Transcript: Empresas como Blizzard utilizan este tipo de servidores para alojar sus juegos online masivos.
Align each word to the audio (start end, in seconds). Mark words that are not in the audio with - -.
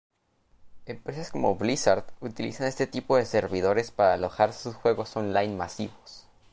Empresas 0.87 1.29
como 1.29 1.55
Blizzard 1.57 2.03
utilizan 2.21 2.65
este 2.65 2.87
tipo 2.87 3.17
de 3.17 3.25
servidores 3.27 3.91
para 3.91 4.15
alojar 4.15 4.51
sus 4.51 4.73
juegos 4.73 5.15
online 5.15 5.55
masivos. 5.55 6.25